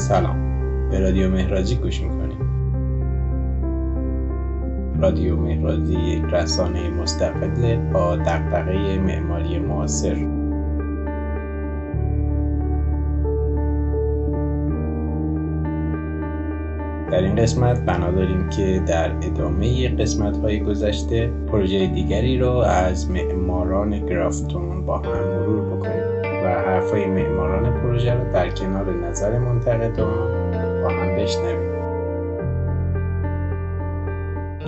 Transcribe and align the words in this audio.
سلام. 0.00 0.36
به 0.90 1.00
رادیو 1.00 1.30
مهرازی 1.30 1.76
گوش 1.76 2.02
می‌کنیم. 2.02 2.38
رادیو 5.00 5.36
مهرازی 5.36 5.94
یک 5.94 6.22
رسانه 6.24 6.90
مستقل 6.90 7.76
با 7.92 8.16
دقدقه 8.16 8.98
معماری 8.98 9.58
معاصر. 9.58 10.14
در 17.10 17.22
این 17.22 17.34
قسمت 17.34 17.80
بنا 17.86 18.10
داریم 18.10 18.48
که 18.48 18.82
در 18.86 19.10
ادامه 19.16 19.88
قسمت 19.96 20.36
های 20.36 20.60
گذشته 20.60 21.30
پروژه 21.46 21.86
دیگری 21.86 22.38
را 22.38 22.64
از 22.64 23.10
معماران 23.10 24.06
گرافتون 24.06 24.86
با 24.86 24.98
هم 24.98 25.12
مرور 25.12 25.76
بکنیم. 25.76 26.09
و 26.44 26.48
حرفای 26.48 27.06
معماران 27.06 27.80
پروژه 27.80 28.14
رو 28.14 28.32
در 28.32 28.50
کنار 28.50 28.92
نظر 28.92 29.38
منتقدان 29.38 30.30
با 30.82 30.88
هم 30.88 31.16
بشنویم. 31.16 31.70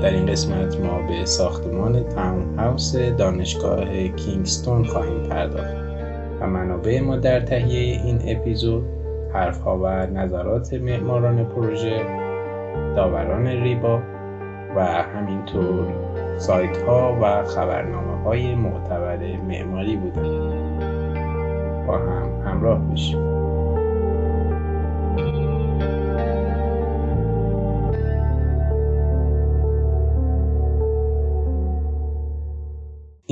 در 0.02 0.11
این 0.11 0.27
قسمت 0.27 0.80
ما 0.80 1.02
به 1.02 1.24
ساختمان 1.24 2.09
تاون 2.09 2.59
هاوس 2.59 2.97
دانشگاه 2.97 4.09
کینگستون 4.09 4.84
خواهیم 4.84 5.28
پرداخت 5.28 5.77
و 6.41 6.47
منابع 6.47 7.00
ما 7.00 7.16
در 7.16 7.41
تهیه 7.41 8.02
این 8.05 8.20
اپیزود 8.27 8.84
حرفها 9.33 9.78
و 9.78 9.86
نظرات 9.86 10.75
معماران 10.75 11.45
پروژه 11.45 12.05
داوران 12.97 13.47
ریبا 13.47 14.02
و 14.77 14.84
همینطور 14.84 15.86
سایت 16.39 16.77
ها 16.77 17.19
و 17.23 17.45
خبرنامه 17.45 18.23
های 18.23 18.55
معتبر 18.55 19.36
معماری 19.36 19.97
بودند. 19.97 20.52
هم 21.98 22.42
همراه 22.46 22.92
بشیم 22.92 23.32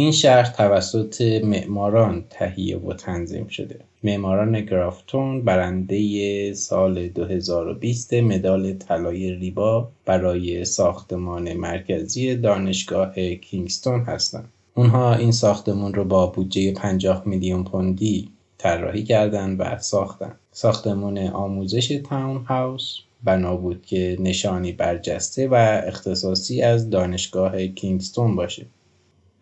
این 0.01 0.13
شهر 0.13 0.45
توسط 0.57 1.23
معماران 1.45 2.25
تهیه 2.31 2.79
و 2.79 2.93
تنظیم 2.93 3.47
شده. 3.47 3.81
معماران 4.05 4.61
گرافتون 4.61 5.45
برنده 5.45 6.55
سال 6.55 7.09
2020 7.09 8.15
مدال 8.15 8.73
طلای 8.73 9.33
ریبا 9.33 9.89
برای 10.07 10.65
ساختمان 10.65 11.53
مرکزی 11.53 12.37
دانشگاه 12.37 13.35
کینگستون 13.35 14.01
هستند. 14.01 14.49
اونها 14.75 15.15
این 15.15 15.33
ساختمان 15.33 15.95
رو 15.95 16.05
با 16.05 16.27
بودجه 16.27 16.73
50 16.73 17.23
میلیون 17.27 17.65
پوندی 17.65 18.29
طراحی 18.63 19.03
کردند 19.03 19.61
و 19.61 19.79
ساختن. 19.79 20.33
ساختمان 20.53 21.19
آموزش 21.19 22.01
تاون 22.09 22.45
هاوس 22.45 22.99
بنا 23.25 23.57
بود 23.57 23.87
که 23.87 24.17
نشانی 24.21 24.73
برجسته 24.73 25.49
و 25.49 25.83
اختصاصی 25.87 26.63
از 26.63 26.91
دانشگاه 26.91 27.67
کینگستون 27.67 28.37
باشه. 28.37 28.67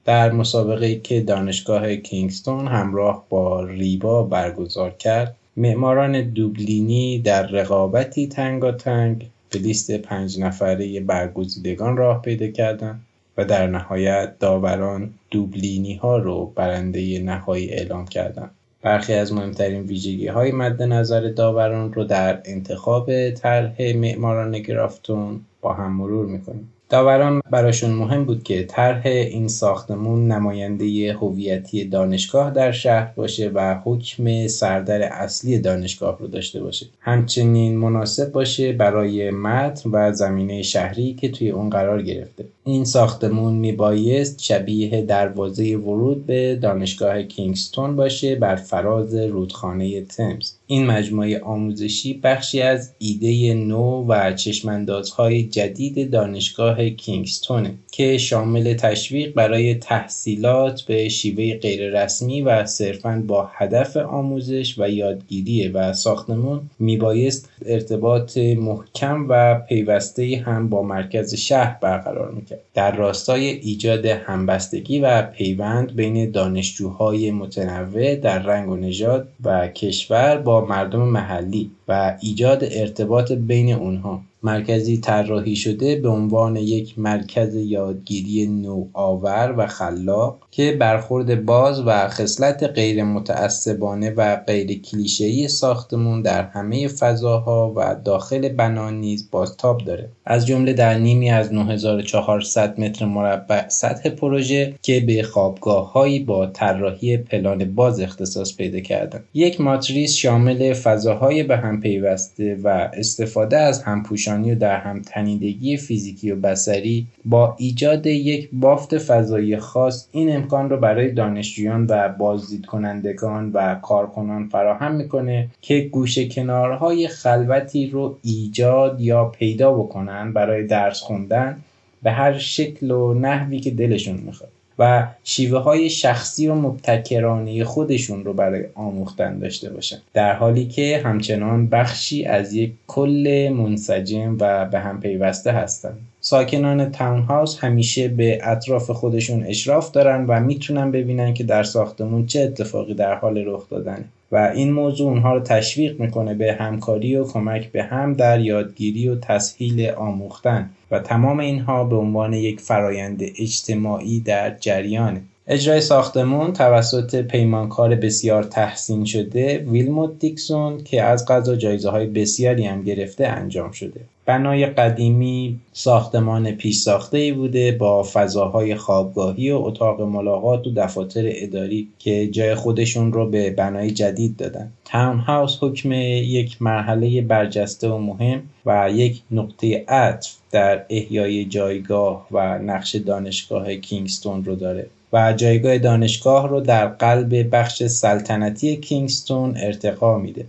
در 0.04 0.32
مسابقه 0.32 0.94
که 0.96 1.20
دانشگاه 1.20 1.96
کینگستون 1.96 2.66
همراه 2.66 3.26
با 3.28 3.64
ریبا 3.64 4.22
برگزار 4.22 4.90
کرد 4.90 5.34
معماران 5.56 6.30
دوبلینی 6.30 7.18
در 7.18 7.46
رقابتی 7.46 8.26
تنگاتنگ 8.26 9.26
به 9.50 9.58
لیست 9.58 9.90
پنج 9.90 10.40
نفره 10.40 11.00
برگزیدگان 11.00 11.96
راه 11.96 12.22
پیدا 12.22 12.46
کردند 12.46 13.00
و 13.36 13.44
در 13.44 13.66
نهایت 13.66 14.38
داوران 14.38 15.14
دوبلینی 15.30 15.94
ها 15.94 16.16
رو 16.16 16.52
برنده 16.54 17.18
نهایی 17.18 17.70
اعلام 17.70 18.06
کردند. 18.06 18.50
برخی 18.82 19.14
از 19.14 19.32
مهمترین 19.32 19.82
ویژگی 19.82 20.26
های 20.26 20.52
مد 20.52 20.82
نظر 20.82 21.20
داوران 21.28 21.92
رو 21.92 22.04
در 22.04 22.42
انتخاب 22.44 23.30
طرح 23.30 23.92
معماران 23.96 24.58
گرافتون 24.58 25.40
با 25.60 25.72
هم 25.72 25.92
مرور 25.92 26.26
می‌کنیم. 26.26 26.72
داوران 26.88 27.42
براشون 27.50 27.90
مهم 27.90 28.24
بود 28.24 28.42
که 28.42 28.64
طرح 28.64 29.02
این 29.06 29.48
ساختمون 29.48 30.32
نماینده 30.32 31.12
هویتی 31.12 31.84
دانشگاه 31.84 32.50
در 32.50 32.72
شهر 32.72 33.12
باشه 33.16 33.50
و 33.54 33.80
حکم 33.84 34.46
سردر 34.46 35.02
اصلی 35.02 35.58
دانشگاه 35.58 36.18
رو 36.18 36.26
داشته 36.26 36.62
باشه. 36.62 36.86
همچنین 37.00 37.78
مناسب 37.78 38.32
باشه 38.32 38.72
برای 38.72 39.30
متن 39.30 39.90
و 39.90 40.12
زمینه 40.12 40.62
شهری 40.62 41.14
که 41.14 41.28
توی 41.28 41.50
اون 41.50 41.70
قرار 41.70 42.02
گرفته. 42.02 42.44
این 42.64 42.84
ساختمون 42.84 43.54
میبایست 43.54 44.42
شبیه 44.42 45.02
دروازه 45.02 45.76
ورود 45.76 46.26
به 46.26 46.56
دانشگاه 46.56 47.22
کینگستون 47.22 47.96
باشه 47.96 48.34
بر 48.34 48.56
فراز 48.56 49.14
رودخانه 49.14 50.00
تمز. 50.00 50.57
این 50.70 50.86
مجموعه 50.86 51.40
آموزشی 51.40 52.14
بخشی 52.14 52.60
از 52.60 52.92
ایده 52.98 53.54
نو 53.54 54.06
و 54.08 54.32
چشماندازهای 54.32 55.42
جدید 55.42 56.10
دانشگاه 56.10 56.90
کینگستونه 56.90 57.74
که 57.92 58.18
شامل 58.18 58.74
تشویق 58.74 59.34
برای 59.34 59.74
تحصیلات 59.74 60.82
به 60.82 61.08
شیوه 61.08 61.58
غیررسمی 61.58 62.42
و 62.42 62.66
صرفا 62.66 63.24
با 63.26 63.50
هدف 63.54 63.96
آموزش 63.96 64.78
و 64.78 64.90
یادگیری 64.90 65.68
و 65.68 65.92
ساختمون 65.92 66.60
میبایست 66.78 67.48
ارتباط 67.66 68.38
محکم 68.38 69.26
و 69.28 69.60
پیوسته 69.68 70.42
هم 70.46 70.68
با 70.68 70.82
مرکز 70.82 71.34
شهر 71.34 71.78
برقرار 71.80 72.30
می‌کرد. 72.30 72.60
در 72.74 72.96
راستای 72.96 73.48
ایجاد 73.48 74.06
همبستگی 74.06 75.00
و 75.00 75.22
پیوند 75.22 75.96
بین 75.96 76.30
دانشجوهای 76.30 77.30
متنوع 77.30 78.14
در 78.14 78.38
رنگ 78.38 78.70
و 78.70 78.76
نژاد 78.76 79.28
و 79.44 79.68
کشور 79.68 80.36
با 80.36 80.57
مردم 80.60 81.02
محلی. 81.02 81.77
و 81.88 82.16
ایجاد 82.20 82.64
ارتباط 82.70 83.32
بین 83.32 83.72
اونها. 83.72 84.22
مرکزی 84.42 84.98
طراحی 84.98 85.56
شده 85.56 85.96
به 85.96 86.08
عنوان 86.08 86.56
یک 86.56 86.98
مرکز 86.98 87.54
یادگیری 87.54 88.46
نوآور 88.46 89.54
و 89.58 89.66
خلاق 89.66 90.38
که 90.50 90.76
برخورد 90.80 91.44
باز 91.44 91.82
و 91.86 92.08
خصلت 92.08 92.62
غیر 92.62 93.04
متعصبانه 93.04 94.10
و 94.10 94.36
غیر 94.36 94.80
کلیشه‌ای 94.80 95.48
ساختمون 95.48 96.22
در 96.22 96.42
همه 96.42 96.88
فضاها 96.88 97.72
و 97.76 97.96
داخل 98.04 98.48
بنا 98.48 98.90
نیز 98.90 99.30
بازتاب 99.30 99.84
داره. 99.84 100.08
از 100.24 100.46
جمله 100.46 100.72
در 100.72 100.98
نیمی 100.98 101.30
از 101.30 101.52
9400 101.52 102.80
متر 102.80 103.04
مربع 103.04 103.68
سطح 103.68 104.10
پروژه 104.10 104.74
که 104.82 105.00
به 105.00 105.22
خوابگاههایی 105.22 106.18
با 106.18 106.46
طراحی 106.46 107.16
پلان 107.16 107.74
باز 107.74 108.00
اختصاص 108.00 108.56
پیدا 108.56 108.80
کردن. 108.80 109.24
یک 109.34 109.60
ماتریس 109.60 110.14
شامل 110.14 110.72
فضاهای 110.72 111.42
به 111.42 111.56
هم 111.56 111.77
پیوسته 111.80 112.58
و 112.64 112.68
استفاده 112.92 113.58
از 113.58 113.82
همپوشانی 113.82 114.52
و 114.52 114.54
در 114.54 114.76
هم 114.76 115.02
تنیدگی 115.02 115.76
فیزیکی 115.76 116.30
و 116.30 116.36
بسری 116.36 117.06
با 117.24 117.54
ایجاد 117.58 118.06
یک 118.06 118.48
بافت 118.52 118.98
فضایی 118.98 119.56
خاص 119.56 120.08
این 120.12 120.36
امکان 120.36 120.70
رو 120.70 120.76
برای 120.76 121.12
دانشجویان 121.12 121.86
و 121.88 122.08
بازدید 122.08 122.66
کنندگان 122.66 123.50
و 123.52 123.74
کارکنان 123.74 124.48
فراهم 124.48 124.94
می‌کنه 124.94 125.48
که 125.60 125.80
گوشه 125.80 126.28
کنارهای 126.28 127.08
خلوتی 127.08 127.86
رو 127.86 128.18
ایجاد 128.22 129.00
یا 129.00 129.24
پیدا 129.24 129.72
بکنن 129.72 130.32
برای 130.32 130.66
درس 130.66 131.00
خوندن 131.00 131.56
به 132.02 132.10
هر 132.10 132.38
شکل 132.38 132.90
و 132.90 133.14
نحوی 133.14 133.60
که 133.60 133.70
دلشون 133.70 134.16
می‌خواد. 134.16 134.50
و 134.78 135.06
شیوه 135.24 135.58
های 135.58 135.90
شخصی 135.90 136.48
و 136.48 136.54
مبتکرانه 136.54 137.64
خودشون 137.64 138.24
رو 138.24 138.32
برای 138.32 138.64
آموختن 138.74 139.38
داشته 139.38 139.70
باشن. 139.70 139.98
در 140.14 140.34
حالی 140.34 140.66
که 140.66 141.00
همچنان 141.04 141.66
بخشی 141.66 142.24
از 142.24 142.54
یک 142.54 142.72
کل 142.86 143.54
منسجم 143.56 144.36
و 144.40 144.64
به 144.64 144.78
هم 144.78 145.00
پیوسته 145.00 145.52
هستند 145.52 145.98
ساکنان 146.20 146.92
تاون 146.92 147.22
هاوس 147.22 147.58
همیشه 147.58 148.08
به 148.08 148.40
اطراف 148.42 148.90
خودشون 148.90 149.42
اشراف 149.42 149.90
دارن 149.90 150.26
و 150.26 150.40
می‌تونن 150.40 150.90
ببینن 150.90 151.34
که 151.34 151.44
در 151.44 151.62
ساختمون 151.62 152.26
چه 152.26 152.40
اتفاقی 152.40 152.94
در 152.94 153.14
حال 153.14 153.42
رخ 153.46 153.70
دادنه 153.70 154.04
و 154.32 154.36
این 154.54 154.72
موضوع 154.72 155.10
اونها 155.10 155.34
رو 155.34 155.40
تشویق 155.40 156.00
می‌کنه 156.00 156.34
به 156.34 156.52
همکاری 156.52 157.16
و 157.16 157.24
کمک 157.24 157.72
به 157.72 157.82
هم 157.82 158.14
در 158.14 158.40
یادگیری 158.40 159.08
و 159.08 159.16
تسهیل 159.16 159.90
آموختن 159.90 160.70
و 160.90 160.98
تمام 160.98 161.40
اینها 161.40 161.84
به 161.84 161.96
عنوان 161.96 162.32
یک 162.32 162.60
فرایند 162.60 163.22
اجتماعی 163.22 164.20
در 164.20 164.56
جریانه 164.60 165.22
اجرای 165.46 165.80
ساختمون 165.80 166.52
توسط 166.52 167.22
پیمانکار 167.22 167.94
بسیار 167.94 168.42
تحسین 168.42 169.04
شده 169.04 169.58
ویلموت 169.58 170.18
دیکسون 170.18 170.84
که 170.84 171.02
از 171.02 171.26
قضا 171.26 171.56
جایزه 171.56 171.90
های 171.90 172.06
بسیاری 172.06 172.64
هم 172.64 172.82
گرفته 172.82 173.26
انجام 173.26 173.70
شده. 173.70 174.00
بنای 174.28 174.66
قدیمی 174.66 175.60
ساختمان 175.72 176.50
پیش 176.50 176.76
ساخته 176.76 177.18
ای 177.18 177.32
بوده 177.32 177.72
با 177.72 178.02
فضاهای 178.02 178.74
خوابگاهی 178.74 179.50
و 179.50 179.56
اتاق 179.56 180.00
ملاقات 180.00 180.66
و 180.66 180.70
دفاتر 180.76 181.22
اداری 181.24 181.88
که 181.98 182.26
جای 182.26 182.54
خودشون 182.54 183.12
رو 183.12 183.30
به 183.30 183.50
بنای 183.50 183.90
جدید 183.90 184.36
دادن. 184.36 184.72
تاون 184.84 185.18
هاوس 185.18 185.58
حکم 185.60 185.92
یک 185.92 186.62
مرحله 186.62 187.20
برجسته 187.20 187.88
و 187.88 187.98
مهم 187.98 188.42
و 188.66 188.90
یک 188.92 189.22
نقطه 189.30 189.84
عطف 189.88 190.34
در 190.50 190.84
احیای 190.90 191.44
جایگاه 191.44 192.26
و 192.30 192.58
نقش 192.58 192.94
دانشگاه 192.94 193.74
کینگستون 193.74 194.44
رو 194.44 194.54
داره 194.54 194.86
و 195.12 195.32
جایگاه 195.32 195.78
دانشگاه 195.78 196.48
رو 196.48 196.60
در 196.60 196.86
قلب 196.86 197.54
بخش 197.56 197.82
سلطنتی 197.82 198.76
کینگستون 198.76 199.56
ارتقا 199.56 200.18
میده. 200.18 200.44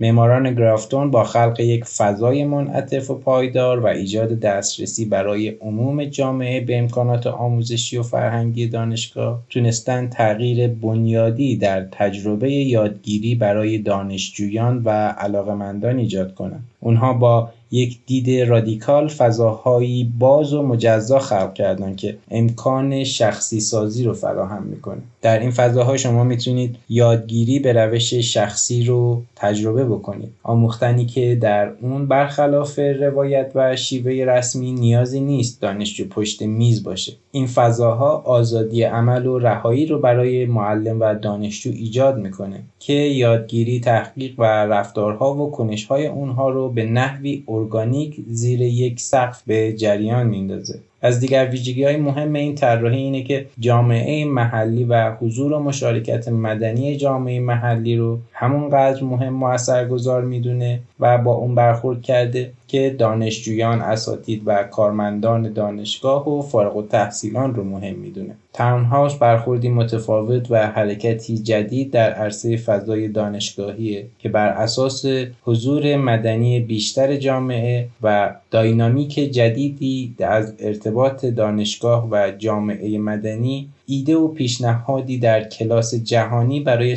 معماران 0.00 0.54
گرافتون 0.54 1.10
با 1.10 1.24
خلق 1.24 1.60
یک 1.60 1.84
فضای 1.84 2.44
منعطف 2.44 3.10
و 3.10 3.14
پایدار 3.14 3.80
و 3.80 3.86
ایجاد 3.86 4.40
دسترسی 4.40 5.04
برای 5.04 5.48
عموم 5.48 6.04
جامعه 6.04 6.60
به 6.60 6.78
امکانات 6.78 7.26
آموزشی 7.26 7.96
و 7.98 8.02
فرهنگی 8.02 8.66
دانشگاه 8.66 9.42
تونستن 9.50 10.08
تغییر 10.08 10.68
بنیادی 10.68 11.56
در 11.56 11.86
تجربه 11.92 12.52
یادگیری 12.52 13.34
برای 13.34 13.78
دانشجویان 13.78 14.82
و 14.84 14.90
علاقمندان 15.08 15.98
ایجاد 15.98 16.34
کنند. 16.34 16.64
اونها 16.80 17.12
با 17.12 17.50
یک 17.70 17.98
دید 18.06 18.30
رادیکال 18.30 19.08
فضاهایی 19.08 20.12
باز 20.18 20.52
و 20.52 20.62
مجزا 20.62 21.18
خلق 21.18 21.54
کردن 21.54 21.96
که 21.96 22.16
امکان 22.30 23.04
شخصی 23.04 23.60
سازی 23.60 24.04
رو 24.04 24.12
فراهم 24.12 24.62
می‌کنه 24.62 25.02
در 25.22 25.38
این 25.38 25.50
فضاها 25.50 25.96
شما 25.96 26.24
می‌تونید 26.24 26.76
یادگیری 26.88 27.58
به 27.58 27.72
روش 27.72 28.14
شخصی 28.14 28.84
رو 28.84 29.22
تجربه 29.36 29.84
بکنید. 29.84 30.32
آموختنی 30.42 31.06
که 31.06 31.34
در 31.34 31.72
اون 31.80 32.06
برخلاف 32.06 32.78
روایت 32.78 33.52
و 33.54 33.76
شیوه 33.76 34.24
رسمی 34.24 34.72
نیازی 34.72 35.20
نیست 35.20 35.60
دانشجو 35.60 36.04
پشت 36.08 36.42
میز 36.42 36.82
باشه. 36.82 37.12
این 37.32 37.46
فضاها 37.46 38.22
آزادی 38.26 38.82
عمل 38.82 39.26
و 39.26 39.38
رهایی 39.38 39.86
رو 39.86 39.98
برای 39.98 40.46
معلم 40.46 41.00
و 41.00 41.14
دانشجو 41.14 41.70
ایجاد 41.70 42.18
می‌کنه 42.18 42.62
که 42.78 42.92
یادگیری 42.92 43.80
تحقیق 43.80 44.34
و 44.38 44.44
رفتارها 44.44 45.34
و 45.34 45.50
کنشهای 45.50 46.06
اونها 46.06 46.50
رو 46.50 46.68
به 46.68 46.86
نحوی 46.86 47.44
ارگانیک 47.48 48.16
زیر 48.28 48.60
یک 48.60 49.00
سقف 49.00 49.42
به 49.46 49.72
جریان 49.72 50.26
میندازه 50.26 50.78
از 51.02 51.20
دیگر 51.20 51.48
ویژگی 51.50 51.84
های 51.84 51.96
مهم 51.96 52.32
این 52.32 52.54
طراحی 52.54 52.98
اینه 52.98 53.22
که 53.22 53.46
جامعه 53.58 54.24
محلی 54.24 54.84
و 54.84 55.10
حضور 55.10 55.52
و 55.52 55.58
مشارکت 55.58 56.28
مدنی 56.28 56.96
جامعه 56.96 57.40
محلی 57.40 57.96
رو 57.96 58.18
همونقدر 58.32 59.04
مهم 59.04 59.42
و 59.42 59.46
اثرگذار 59.46 60.24
می‌دونه 60.24 60.80
و 61.00 61.18
با 61.18 61.32
اون 61.32 61.54
برخورد 61.54 62.02
کرده 62.02 62.52
که 62.70 62.96
دانشجویان، 62.98 63.80
اساتید 63.80 64.42
و 64.46 64.62
کارمندان 64.62 65.52
دانشگاه 65.52 66.28
و 66.28 66.42
فارغ 66.42 66.76
و 66.76 66.82
تحصیلان 66.82 67.54
رو 67.54 67.64
مهم 67.64 67.94
می‌دونه. 67.94 68.36
تاون 68.52 68.84
هاوس 68.84 69.14
برخوردی 69.14 69.68
متفاوت 69.68 70.50
و 70.50 70.66
حرکتی 70.66 71.38
جدید 71.38 71.90
در 71.90 72.12
عرصه 72.12 72.56
فضای 72.56 73.08
دانشگاهیه 73.08 74.06
که 74.18 74.28
بر 74.28 74.48
اساس 74.48 75.04
حضور 75.42 75.96
مدنی 75.96 76.60
بیشتر 76.60 77.16
جامعه 77.16 77.88
و 78.02 78.34
داینامیک 78.50 79.14
جدیدی 79.14 80.14
از 80.18 80.54
ارتباط 80.58 81.24
دانشگاه 81.24 82.08
و 82.10 82.30
جامعه 82.38 82.98
مدنی 82.98 83.68
ایده 83.90 84.16
و 84.16 84.28
پیشنهادی 84.28 85.18
در 85.18 85.48
کلاس 85.48 85.94
جهانی 85.94 86.60
برای 86.60 86.96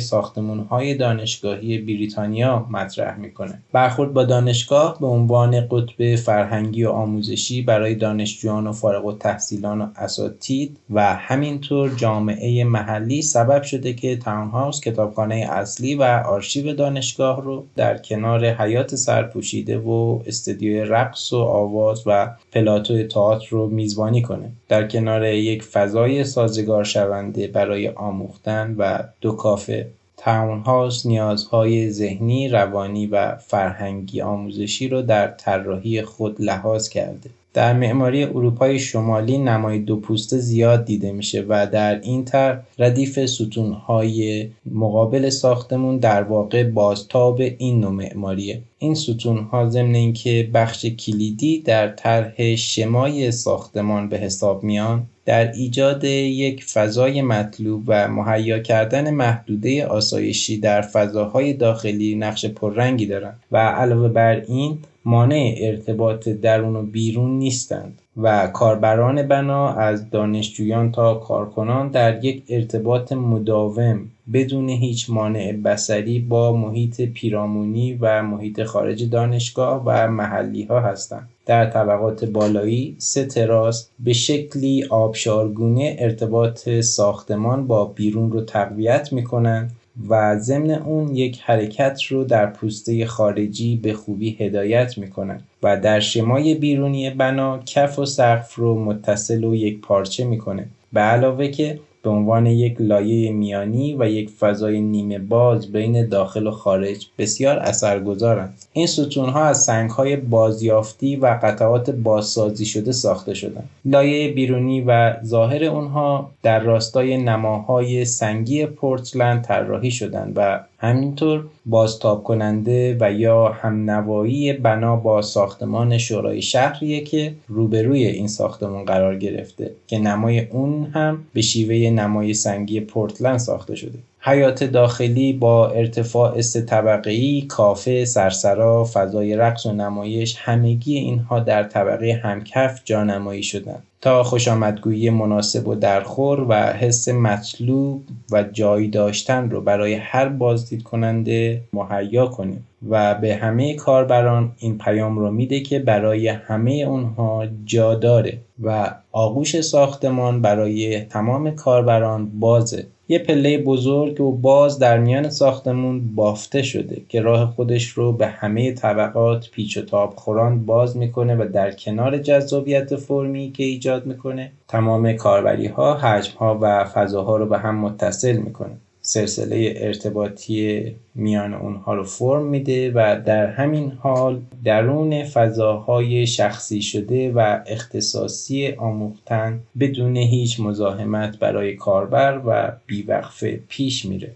های 0.70 0.94
دانشگاهی 0.94 1.78
بریتانیا 1.78 2.66
مطرح 2.70 3.18
می‌کنه. 3.18 3.62
برخورد 3.72 4.12
با 4.12 4.24
دانشگاه 4.24 4.98
به 5.00 5.06
عنوان 5.06 5.68
قطب 5.70 6.16
فرهنگی 6.16 6.84
و 6.84 6.90
آموزشی 6.90 7.62
برای 7.62 7.94
دانشجویان 7.94 8.66
و 8.66 8.72
فارغ 8.72 9.06
التحصیلان 9.06 9.80
و 9.80 9.86
اساتید 9.96 10.76
و 10.90 11.14
همینطور 11.14 11.94
جامعه 11.96 12.64
محلی 12.64 13.22
سبب 13.22 13.62
شده 13.62 13.92
که 13.92 14.16
تاون 14.16 14.48
هاوس 14.48 14.80
کتابخانه 14.80 15.34
اصلی 15.50 15.94
و 15.94 16.02
آرشیو 16.02 16.74
دانشگاه 16.74 17.42
رو 17.42 17.66
در 17.76 17.98
کنار 17.98 18.46
حیات 18.46 18.94
سرپوشیده 18.94 19.78
و 19.78 20.22
استدیوی 20.26 20.80
رقص 20.80 21.32
و 21.32 21.36
آواز 21.36 22.02
و 22.06 22.30
پلاتو 22.52 23.02
تئاتر 23.02 23.46
رو 23.50 23.68
میزبانی 23.68 24.22
کنه. 24.22 24.52
در 24.68 24.88
کنار 24.88 25.24
یک 25.24 25.62
فضای 25.62 26.24
سازگار 26.24 26.83
شونده 26.84 27.46
برای 27.46 27.88
آموختن 27.88 28.74
و 28.78 28.98
دو 29.20 29.32
کافه 29.32 29.86
تاون 30.16 30.60
هاوس 30.60 31.06
نیازهای 31.06 31.90
ذهنی، 31.90 32.48
روانی 32.48 33.06
و 33.06 33.36
فرهنگی 33.36 34.20
آموزشی 34.20 34.88
را 34.88 35.02
در 35.02 35.28
طراحی 35.28 36.02
خود 36.02 36.36
لحاظ 36.40 36.88
کرده. 36.88 37.30
در 37.54 37.72
معماری 37.72 38.24
اروپای 38.24 38.78
شمالی 38.78 39.38
نمای 39.38 39.78
دو 39.78 39.96
پوسته 39.96 40.38
زیاد 40.38 40.84
دیده 40.84 41.12
میشه 41.12 41.44
و 41.48 41.66
در 41.66 42.00
این 42.00 42.24
طرح 42.24 42.60
ردیف 42.78 43.26
ستونهای 43.26 44.48
مقابل 44.72 45.30
ساختمون 45.30 45.98
در 45.98 46.22
واقع 46.22 46.64
بازتاب 46.64 47.40
این 47.58 47.80
نوع 47.80 47.90
معماریه 47.90 48.62
این 48.78 48.94
ستونها 48.94 49.70
ضمن 49.70 49.94
اینکه 49.94 50.50
بخش 50.54 50.86
کلیدی 50.86 51.60
در 51.60 51.88
طرح 51.88 52.54
شمای 52.56 53.32
ساختمان 53.32 54.08
به 54.08 54.18
حساب 54.18 54.64
میان 54.64 55.06
در 55.26 55.52
ایجاد 55.52 56.04
یک 56.04 56.64
فضای 56.64 57.22
مطلوب 57.22 57.84
و 57.86 58.08
مهیا 58.08 58.58
کردن 58.58 59.10
محدوده 59.10 59.86
آسایشی 59.86 60.60
در 60.60 60.82
فضاهای 60.82 61.52
داخلی 61.52 62.14
نقش 62.14 62.46
پررنگی 62.46 63.06
دارند 63.06 63.40
و 63.52 63.56
علاوه 63.56 64.08
بر 64.08 64.40
این 64.40 64.78
مانع 65.04 65.54
ارتباط 65.58 66.28
درون 66.28 66.76
و 66.76 66.82
بیرون 66.82 67.38
نیستند 67.38 67.98
و 68.16 68.46
کاربران 68.46 69.22
بنا 69.22 69.68
از 69.74 70.10
دانشجویان 70.10 70.92
تا 70.92 71.14
کارکنان 71.14 71.88
در 71.88 72.24
یک 72.24 72.42
ارتباط 72.48 73.12
مداوم 73.12 74.10
بدون 74.32 74.68
هیچ 74.68 75.10
مانع 75.10 75.52
بسری 75.52 76.20
با 76.20 76.56
محیط 76.56 77.00
پیرامونی 77.00 77.98
و 78.00 78.22
محیط 78.22 78.62
خارج 78.62 79.10
دانشگاه 79.10 79.82
و 79.86 80.08
محلی 80.08 80.64
ها 80.64 80.80
هستند. 80.80 81.28
در 81.46 81.70
طبقات 81.70 82.24
بالایی 82.24 82.96
سه 82.98 83.24
تراس 83.24 83.88
به 83.98 84.12
شکلی 84.12 84.84
آبشارگونه 84.84 85.96
ارتباط 85.98 86.68
ساختمان 86.68 87.66
با 87.66 87.84
بیرون 87.84 88.32
رو 88.32 88.40
تقویت 88.40 89.12
می 89.12 89.24
کنند 89.24 89.72
و 90.08 90.38
ضمن 90.38 90.70
اون 90.70 91.16
یک 91.16 91.40
حرکت 91.42 92.02
رو 92.02 92.24
در 92.24 92.46
پوسته 92.46 93.06
خارجی 93.06 93.76
به 93.76 93.92
خوبی 93.92 94.36
هدایت 94.40 94.98
می‌کنن 94.98 95.40
و 95.62 95.80
در 95.80 96.00
شمای 96.00 96.54
بیرونی 96.54 97.10
بنا 97.10 97.58
کف 97.66 97.98
و 97.98 98.04
سقف 98.06 98.54
رو 98.54 98.84
متصل 98.84 99.44
و 99.44 99.54
یک 99.54 99.80
پارچه 99.80 100.24
می‌کنه. 100.24 100.66
به 100.92 101.00
علاوه 101.00 101.48
که 101.48 101.80
به 102.04 102.10
عنوان 102.10 102.46
یک 102.46 102.76
لایه 102.78 103.32
میانی 103.32 103.96
و 103.98 104.08
یک 104.08 104.30
فضای 104.30 104.80
نیمه 104.80 105.18
باز 105.18 105.72
بین 105.72 106.08
داخل 106.08 106.46
و 106.46 106.50
خارج 106.50 107.06
بسیار 107.18 107.58
اثرگذارند. 107.58 108.54
این 108.72 108.86
ستون 108.86 109.28
ها 109.28 109.44
از 109.44 109.64
سنگ 109.64 109.90
های 109.90 110.16
بازیافتی 110.16 111.16
و 111.16 111.26
قطعات 111.42 111.90
بازسازی 111.90 112.66
شده 112.66 112.92
ساخته 112.92 113.34
شدند. 113.34 113.68
لایه 113.84 114.32
بیرونی 114.32 114.80
و 114.80 115.16
ظاهر 115.24 115.64
اونها 115.64 116.30
در 116.42 116.60
راستای 116.60 117.16
نماهای 117.16 118.04
سنگی 118.04 118.66
پورتلند 118.66 119.42
طراحی 119.42 119.90
شدند 119.90 120.32
و 120.36 120.60
همینطور 120.84 121.44
بازتاب 121.66 122.22
کننده 122.22 122.96
و 123.00 123.12
یا 123.12 123.48
همنوایی 123.48 124.52
بنا 124.52 124.96
با 124.96 125.22
ساختمان 125.22 125.98
شورای 125.98 126.42
شهریه 126.42 127.00
که 127.00 127.34
روبروی 127.48 128.06
این 128.06 128.28
ساختمان 128.28 128.84
قرار 128.84 129.18
گرفته 129.18 129.70
که 129.86 129.98
نمای 129.98 130.40
اون 130.40 130.84
هم 130.84 131.24
به 131.32 131.42
شیوه 131.42 131.90
نمای 131.90 132.34
سنگی 132.34 132.80
پورتلند 132.80 133.38
ساخته 133.38 133.76
شده. 133.76 133.98
حیات 134.20 134.64
داخلی 134.64 135.32
با 135.32 135.68
ارتفاع 135.68 136.40
سه 136.40 136.62
طبقه 136.62 137.40
کافه، 137.40 138.04
سرسرا، 138.04 138.88
فضای 138.92 139.36
رقص 139.36 139.66
و 139.66 139.72
نمایش 139.72 140.36
همگی 140.38 140.98
اینها 140.98 141.40
در 141.40 141.62
طبقه 141.62 142.20
همکف 142.22 142.80
جانمایی 142.84 143.42
شدند. 143.42 143.82
تا 144.04 144.22
خوشامدگویی 144.22 145.10
مناسب 145.10 145.68
و 145.68 145.74
درخور 145.74 146.46
و 146.48 146.54
حس 146.54 147.08
مطلوب 147.08 148.02
و 148.32 148.42
جای 148.42 148.88
داشتن 148.88 149.50
رو 149.50 149.60
برای 149.60 149.94
هر 149.94 150.28
بازدید 150.28 150.82
کننده 150.82 151.60
مهیا 151.72 152.26
کنیم. 152.26 152.66
و 152.88 153.14
به 153.14 153.34
همه 153.34 153.74
کاربران 153.74 154.52
این 154.58 154.78
پیام 154.78 155.18
رو 155.18 155.30
میده 155.30 155.60
که 155.60 155.78
برای 155.78 156.28
همه 156.28 156.72
اونها 156.72 157.46
جا 157.64 157.94
داره 157.94 158.38
و 158.62 158.94
آغوش 159.12 159.60
ساختمان 159.60 160.42
برای 160.42 161.00
تمام 161.00 161.50
کاربران 161.50 162.30
بازه. 162.40 162.86
یه 163.08 163.18
پله 163.18 163.58
بزرگ 163.58 164.20
و 164.20 164.32
باز 164.32 164.78
در 164.78 164.98
میان 164.98 165.30
ساختمون 165.30 166.14
بافته 166.14 166.62
شده 166.62 167.02
که 167.08 167.20
راه 167.20 167.52
خودش 167.56 167.88
رو 167.88 168.12
به 168.12 168.26
همه 168.26 168.72
طبقات 168.72 169.50
پیچ 169.50 169.76
و 169.76 169.80
تاب 169.80 170.14
خوران 170.16 170.66
باز 170.66 170.96
می‌کنه 170.96 171.36
و 171.36 171.48
در 171.52 171.70
کنار 171.70 172.18
جذابیت 172.18 172.96
فرمی 172.96 173.52
که 173.52 173.64
ایجاد 173.64 173.93
می‌کنه. 174.02 174.52
تمام 174.68 175.12
کاربری 175.12 175.66
ها 175.66 175.94
حجم 175.94 176.38
ها 176.38 176.58
و 176.62 176.84
فضاها 176.84 177.36
رو 177.36 177.46
به 177.46 177.58
هم 177.58 177.78
متصل 177.78 178.36
می‌کنه. 178.36 178.76
سلسله 179.06 179.74
ارتباطی 179.76 180.94
میان 181.14 181.54
اونها 181.54 181.94
رو 181.94 182.04
فرم 182.04 182.46
میده 182.46 182.90
و 182.90 183.20
در 183.26 183.46
همین 183.46 183.92
حال 184.00 184.40
درون 184.64 185.24
فضاهای 185.24 186.26
شخصی 186.26 186.82
شده 186.82 187.32
و 187.32 187.60
اختصاصی 187.66 188.72
آموختن 188.72 189.60
بدون 189.80 190.16
هیچ 190.16 190.60
مزاحمت 190.60 191.38
برای 191.38 191.76
کاربر 191.76 192.40
و 192.46 192.72
بیوقفه 192.86 193.60
پیش 193.68 194.04
میره. 194.04 194.30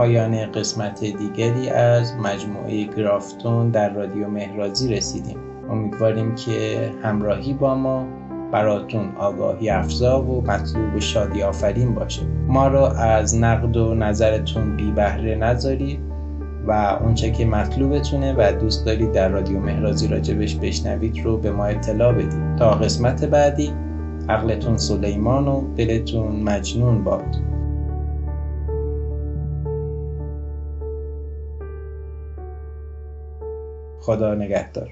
پایان 0.00 0.52
قسمت 0.52 1.04
دیگری 1.04 1.68
از 1.68 2.14
مجموعه 2.16 2.84
گرافتون 2.84 3.70
در 3.70 3.92
رادیو 3.92 4.28
مهرازی 4.28 4.94
رسیدیم. 4.94 5.36
امیدواریم 5.70 6.34
که 6.34 6.90
همراهی 7.02 7.52
با 7.52 7.74
ما 7.74 8.06
براتون 8.52 9.08
آگاهی 9.18 9.70
افزا 9.70 10.22
و 10.22 10.42
مطلوب 10.46 10.94
و 10.94 11.00
شادی 11.00 11.42
آفرین 11.42 11.94
باشه. 11.94 12.22
ما 12.48 12.68
رو 12.68 12.82
از 12.82 13.36
نقد 13.36 13.76
و 13.76 13.94
نظرتون 13.94 14.76
بی 14.76 14.90
بهره 14.90 15.34
نذارید 15.34 16.00
و 16.66 16.98
اونچه 17.02 17.30
که 17.30 17.46
مطلوبتونه 17.46 18.34
و 18.38 18.52
دوست 18.52 18.86
دارید 18.86 19.12
در 19.12 19.28
رادیو 19.28 19.60
مهرازی 19.60 20.08
راجبش 20.08 20.54
بشنوید 20.56 21.24
رو 21.24 21.36
به 21.36 21.50
ما 21.50 21.64
اطلاع 21.64 22.12
بدید. 22.12 22.56
تا 22.56 22.70
قسمت 22.70 23.24
بعدی 23.24 23.72
عقلتون 24.28 24.76
سلیمان 24.76 25.48
و 25.48 25.74
دلتون 25.76 26.42
مجنون 26.42 27.04
باد. 27.04 27.49
خدا 34.00 34.34
نگهدار. 34.34 34.90